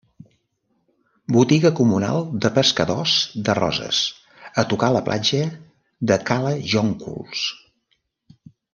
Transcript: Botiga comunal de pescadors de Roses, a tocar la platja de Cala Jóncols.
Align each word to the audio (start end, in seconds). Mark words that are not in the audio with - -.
Botiga 1.35 1.71
comunal 1.79 2.17
de 2.45 2.51
pescadors 2.55 3.13
de 3.49 3.57
Roses, 3.61 4.01
a 4.63 4.67
tocar 4.73 4.91
la 4.97 5.05
platja 5.11 5.45
de 6.13 6.19
Cala 6.33 6.59
Jóncols. 6.75 7.47